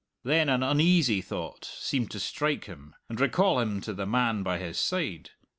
[0.23, 4.57] Then an uneasy thought seemed to strike him and recall him to the man by
[4.57, 5.29] his side.